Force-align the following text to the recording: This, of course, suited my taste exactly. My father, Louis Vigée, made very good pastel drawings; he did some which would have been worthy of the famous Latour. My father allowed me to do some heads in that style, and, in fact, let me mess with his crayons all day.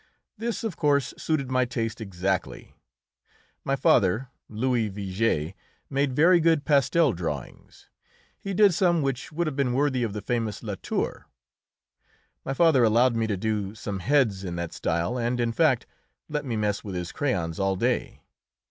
This, 0.35 0.63
of 0.63 0.77
course, 0.77 1.13
suited 1.15 1.51
my 1.51 1.63
taste 1.63 2.01
exactly. 2.01 2.73
My 3.63 3.75
father, 3.75 4.29
Louis 4.49 4.89
Vigée, 4.89 5.53
made 5.91 6.15
very 6.15 6.39
good 6.39 6.65
pastel 6.65 7.13
drawings; 7.13 7.87
he 8.39 8.55
did 8.55 8.73
some 8.73 9.03
which 9.03 9.31
would 9.31 9.45
have 9.45 9.55
been 9.55 9.73
worthy 9.73 10.01
of 10.01 10.13
the 10.13 10.21
famous 10.23 10.63
Latour. 10.63 11.27
My 12.43 12.55
father 12.55 12.83
allowed 12.83 13.15
me 13.15 13.27
to 13.27 13.37
do 13.37 13.75
some 13.75 13.99
heads 13.99 14.43
in 14.43 14.55
that 14.55 14.73
style, 14.73 15.19
and, 15.19 15.39
in 15.39 15.51
fact, 15.51 15.85
let 16.27 16.45
me 16.45 16.55
mess 16.57 16.83
with 16.83 16.95
his 16.95 17.11
crayons 17.11 17.59
all 17.59 17.75
day. 17.75 18.23